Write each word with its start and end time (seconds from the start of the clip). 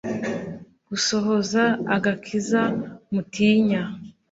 gusohoza 0.87 1.63
agakiza 1.95 2.61
mutinya 3.13 3.81